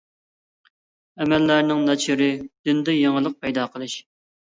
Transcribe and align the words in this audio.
ئەمەللەرنىڭ 1.19 1.83
ناچىرى 1.89 2.29
دىندا 2.69 2.95
يېڭىلىق 2.97 3.37
پەيدا 3.45 3.67
قىلىش. 3.75 3.95